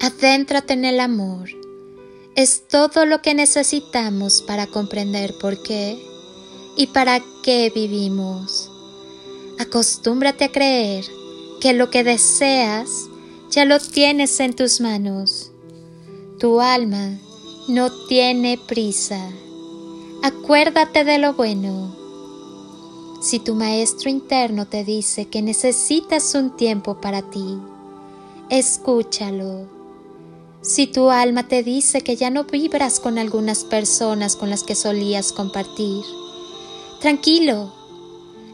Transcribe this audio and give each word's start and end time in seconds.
Adéntrate 0.00 0.74
en 0.74 0.84
el 0.84 1.00
amor. 1.00 1.48
Es 2.36 2.68
todo 2.68 3.04
lo 3.04 3.20
que 3.20 3.34
necesitamos 3.34 4.42
para 4.42 4.68
comprender 4.68 5.34
por 5.40 5.60
qué 5.60 5.98
y 6.76 6.86
para 6.86 7.20
qué 7.42 7.72
vivimos. 7.74 8.70
Acostúmbrate 9.58 10.44
a 10.44 10.52
creer 10.52 11.04
que 11.60 11.72
lo 11.72 11.90
que 11.90 12.04
deseas 12.04 13.08
ya 13.50 13.64
lo 13.64 13.80
tienes 13.80 14.38
en 14.38 14.54
tus 14.54 14.80
manos. 14.80 15.50
Tu 16.38 16.60
alma 16.60 17.18
no 17.66 17.90
tiene 18.06 18.56
prisa. 18.56 19.32
Acuérdate 20.22 21.02
de 21.02 21.18
lo 21.18 21.34
bueno. 21.34 21.96
Si 23.20 23.40
tu 23.40 23.56
maestro 23.56 24.10
interno 24.10 24.68
te 24.68 24.84
dice 24.84 25.26
que 25.26 25.42
necesitas 25.42 26.36
un 26.36 26.56
tiempo 26.56 27.00
para 27.00 27.22
ti, 27.22 27.58
escúchalo 28.48 29.77
si 30.60 30.86
tu 30.86 31.10
alma 31.10 31.46
te 31.46 31.62
dice 31.62 32.00
que 32.00 32.16
ya 32.16 32.30
no 32.30 32.44
vibras 32.44 32.98
con 32.98 33.18
algunas 33.18 33.64
personas 33.64 34.34
con 34.34 34.50
las 34.50 34.64
que 34.64 34.74
solías 34.74 35.32
compartir, 35.32 36.04
tranquilo, 37.00 37.72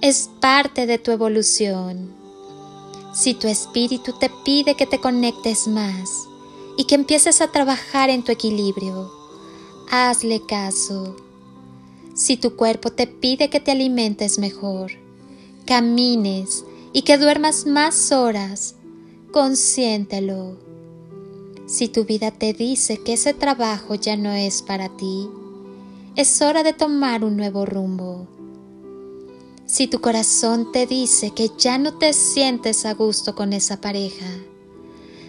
es 0.00 0.30
parte 0.40 0.86
de 0.86 0.98
tu 0.98 1.10
evolución. 1.10 2.14
Si 3.12 3.34
tu 3.34 3.48
espíritu 3.48 4.12
te 4.12 4.30
pide 4.44 4.76
que 4.76 4.86
te 4.86 5.00
conectes 5.00 5.66
más 5.66 6.28
y 6.76 6.84
que 6.84 6.94
empieces 6.94 7.40
a 7.40 7.50
trabajar 7.50 8.10
en 8.10 8.22
tu 8.22 8.30
equilibrio, 8.30 9.10
hazle 9.90 10.40
caso. 10.46 11.16
Si 12.14 12.36
tu 12.36 12.54
cuerpo 12.54 12.92
te 12.92 13.08
pide 13.08 13.50
que 13.50 13.58
te 13.58 13.72
alimentes 13.72 14.38
mejor, 14.38 14.92
camines 15.66 16.64
y 16.92 17.02
que 17.02 17.18
duermas 17.18 17.66
más 17.66 18.12
horas, 18.12 18.76
consiéntelo 19.32 20.67
si 21.68 21.88
tu 21.88 22.06
vida 22.06 22.30
te 22.30 22.54
dice 22.54 22.96
que 22.96 23.12
ese 23.12 23.34
trabajo 23.34 23.94
ya 23.94 24.16
no 24.16 24.32
es 24.32 24.62
para 24.62 24.88
ti, 24.96 25.28
es 26.16 26.40
hora 26.40 26.62
de 26.62 26.72
tomar 26.72 27.22
un 27.24 27.36
nuevo 27.36 27.66
rumbo. 27.66 28.26
Si 29.66 29.86
tu 29.86 30.00
corazón 30.00 30.72
te 30.72 30.86
dice 30.86 31.32
que 31.32 31.50
ya 31.58 31.76
no 31.76 31.98
te 31.98 32.14
sientes 32.14 32.86
a 32.86 32.94
gusto 32.94 33.34
con 33.34 33.52
esa 33.52 33.82
pareja, 33.82 34.26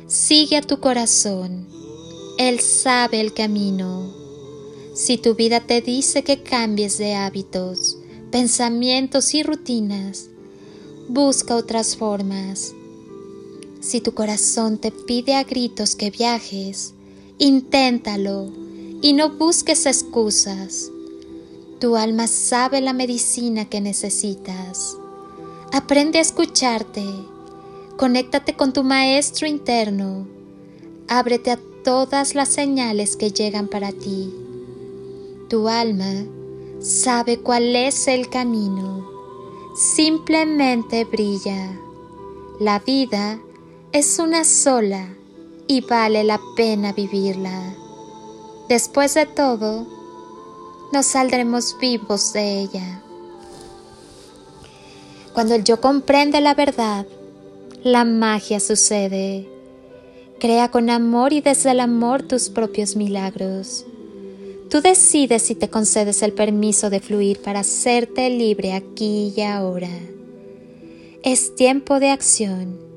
sigue 0.07 0.55
a 0.55 0.61
tu 0.61 0.79
corazón. 0.79 1.67
Él 2.37 2.61
sabe 2.61 3.19
el 3.19 3.33
camino. 3.33 4.09
Si 4.95 5.17
tu 5.17 5.35
vida 5.35 5.59
te 5.59 5.81
dice 5.81 6.23
que 6.23 6.41
cambies 6.41 6.97
de 6.97 7.15
hábitos, 7.15 7.97
pensamientos 8.31 9.33
y 9.33 9.43
rutinas, 9.43 10.29
busca 11.09 11.57
otras 11.57 11.97
formas. 11.97 12.73
Si 13.81 14.01
tu 14.01 14.13
corazón 14.13 14.77
te 14.77 14.91
pide 14.91 15.35
a 15.35 15.43
gritos 15.43 15.95
que 15.95 16.11
viajes, 16.11 16.93
inténtalo 17.37 18.49
y 19.01 19.13
no 19.13 19.29
busques 19.29 19.85
excusas. 19.85 20.91
Tu 21.79 21.95
alma 21.95 22.27
sabe 22.27 22.81
la 22.81 22.91
medicina 22.91 23.69
que 23.69 23.79
necesitas. 23.79 24.97
Aprende 25.71 26.17
a 26.17 26.21
escucharte. 26.21 27.05
Conéctate 27.95 28.53
con 28.57 28.73
tu 28.73 28.83
maestro 28.83 29.47
interno. 29.47 30.27
Ábrete 31.07 31.51
a 31.51 31.59
todas 31.83 32.35
las 32.35 32.49
señales 32.49 33.15
que 33.15 33.31
llegan 33.31 33.69
para 33.69 33.93
ti. 33.93 34.33
Tu 35.47 35.69
alma 35.69 36.25
sabe 36.81 37.39
cuál 37.39 37.73
es 37.77 38.09
el 38.09 38.29
camino. 38.29 39.09
Simplemente 39.75 41.05
brilla. 41.05 41.79
La 42.59 42.79
vida 42.79 43.39
es 43.91 44.19
una 44.19 44.43
sola 44.43 45.15
y 45.67 45.81
vale 45.81 46.23
la 46.23 46.39
pena 46.55 46.93
vivirla. 46.93 47.73
Después 48.67 49.15
de 49.15 49.25
todo, 49.25 49.87
nos 50.93 51.07
saldremos 51.07 51.75
vivos 51.81 52.31
de 52.33 52.61
ella. 52.61 53.01
Cuando 55.33 55.55
el 55.55 55.63
yo 55.63 55.81
comprende 55.81 56.39
la 56.39 56.53
verdad, 56.53 57.07
la 57.83 58.05
magia 58.05 58.59
sucede. 58.59 59.49
Crea 60.39 60.69
con 60.69 60.91
amor 60.91 61.33
y 61.33 61.41
desde 61.41 61.71
el 61.71 61.79
amor 61.79 62.21
tus 62.21 62.49
propios 62.49 62.95
milagros. 62.95 63.87
Tú 64.69 64.81
decides 64.81 65.41
si 65.41 65.55
te 65.55 65.69
concedes 65.69 66.21
el 66.21 66.33
permiso 66.33 66.91
de 66.91 66.99
fluir 66.99 67.41
para 67.41 67.61
hacerte 67.61 68.29
libre 68.29 68.73
aquí 68.73 69.33
y 69.35 69.41
ahora. 69.41 69.89
Es 71.23 71.55
tiempo 71.55 71.99
de 71.99 72.11
acción 72.11 72.88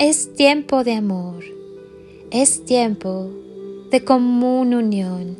es 0.00 0.32
tiempo 0.32 0.82
de 0.82 0.94
amor, 0.94 1.44
es 2.30 2.64
tiempo 2.64 3.28
de 3.90 4.02
común 4.02 4.72
unión. 4.72 5.36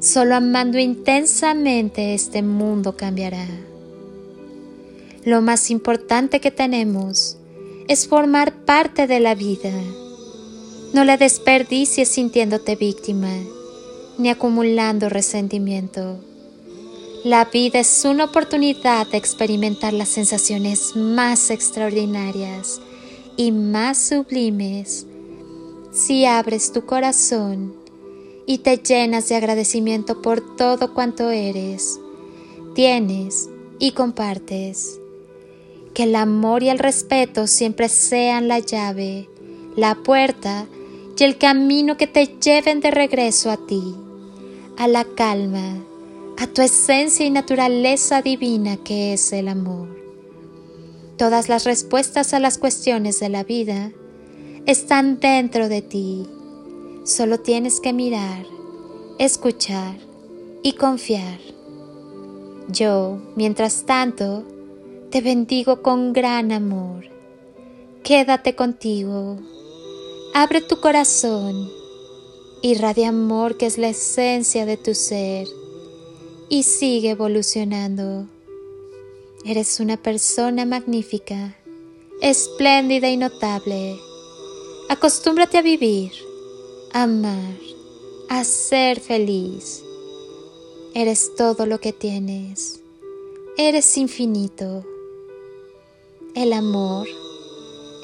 Solo 0.00 0.36
amando 0.36 0.78
intensamente 0.78 2.14
este 2.14 2.40
mundo 2.40 2.96
cambiará. 2.96 3.46
Lo 5.26 5.42
más 5.42 5.70
importante 5.70 6.40
que 6.40 6.50
tenemos 6.50 7.36
es 7.88 8.08
formar 8.08 8.64
parte 8.64 9.06
de 9.06 9.20
la 9.20 9.34
vida. 9.34 9.74
No 10.94 11.04
la 11.04 11.18
desperdicies 11.18 12.08
sintiéndote 12.08 12.74
víctima 12.74 13.34
ni 14.16 14.30
acumulando 14.30 15.10
resentimiento. 15.10 16.16
La 17.22 17.44
vida 17.44 17.80
es 17.80 18.02
una 18.06 18.24
oportunidad 18.24 19.08
de 19.08 19.18
experimentar 19.18 19.92
las 19.92 20.08
sensaciones 20.08 20.96
más 20.96 21.50
extraordinarias 21.50 22.80
y 23.36 23.52
más 23.52 23.98
sublimes 23.98 25.06
si 25.92 26.24
abres 26.24 26.72
tu 26.72 26.86
corazón 26.86 27.74
y 28.46 28.58
te 28.58 28.78
llenas 28.78 29.28
de 29.28 29.36
agradecimiento 29.36 30.22
por 30.22 30.56
todo 30.56 30.94
cuanto 30.94 31.30
eres, 31.30 32.00
tienes 32.74 33.48
y 33.78 33.92
compartes. 33.92 34.98
Que 35.94 36.04
el 36.04 36.16
amor 36.16 36.62
y 36.62 36.70
el 36.70 36.78
respeto 36.78 37.46
siempre 37.46 37.90
sean 37.90 38.48
la 38.48 38.58
llave, 38.58 39.28
la 39.76 39.94
puerta 39.94 40.66
y 41.18 41.24
el 41.24 41.38
camino 41.38 41.96
que 41.96 42.06
te 42.06 42.26
lleven 42.26 42.80
de 42.80 42.90
regreso 42.90 43.50
a 43.50 43.56
ti, 43.56 43.94
a 44.78 44.88
la 44.88 45.04
calma, 45.04 45.76
a 46.38 46.46
tu 46.48 46.62
esencia 46.62 47.24
y 47.24 47.30
naturaleza 47.30 48.22
divina 48.22 48.76
que 48.78 49.12
es 49.12 49.32
el 49.32 49.48
amor. 49.48 50.01
Todas 51.22 51.48
las 51.48 51.62
respuestas 51.62 52.34
a 52.34 52.40
las 52.40 52.58
cuestiones 52.58 53.20
de 53.20 53.28
la 53.28 53.44
vida 53.44 53.92
están 54.66 55.20
dentro 55.20 55.68
de 55.68 55.80
ti. 55.80 56.26
Solo 57.04 57.38
tienes 57.38 57.78
que 57.78 57.92
mirar, 57.92 58.44
escuchar 59.20 59.94
y 60.64 60.72
confiar. 60.72 61.38
Yo, 62.66 63.22
mientras 63.36 63.86
tanto, 63.86 64.42
te 65.12 65.20
bendigo 65.20 65.80
con 65.80 66.12
gran 66.12 66.50
amor. 66.50 67.04
Quédate 68.02 68.56
contigo. 68.56 69.38
Abre 70.34 70.60
tu 70.60 70.80
corazón. 70.80 71.70
Irradia 72.62 73.10
amor 73.10 73.56
que 73.56 73.66
es 73.66 73.78
la 73.78 73.90
esencia 73.90 74.66
de 74.66 74.76
tu 74.76 74.92
ser. 74.92 75.46
Y 76.48 76.64
sigue 76.64 77.10
evolucionando. 77.10 78.26
Eres 79.44 79.80
una 79.80 79.96
persona 79.96 80.64
magnífica, 80.64 81.56
espléndida 82.20 83.10
y 83.10 83.16
notable. 83.16 83.98
Acostúmbrate 84.88 85.58
a 85.58 85.62
vivir, 85.62 86.12
a 86.92 87.02
amar, 87.02 87.56
a 88.28 88.44
ser 88.44 89.00
feliz. 89.00 89.82
Eres 90.94 91.34
todo 91.36 91.66
lo 91.66 91.80
que 91.80 91.92
tienes. 91.92 92.80
Eres 93.56 93.96
infinito. 93.98 94.84
El 96.36 96.52
amor 96.52 97.08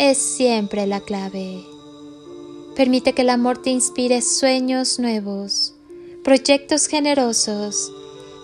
es 0.00 0.18
siempre 0.18 0.88
la 0.88 1.00
clave. 1.00 1.64
Permite 2.74 3.12
que 3.12 3.22
el 3.22 3.30
amor 3.30 3.58
te 3.58 3.70
inspire 3.70 4.22
sueños 4.22 4.98
nuevos, 4.98 5.72
proyectos 6.24 6.88
generosos, 6.88 7.92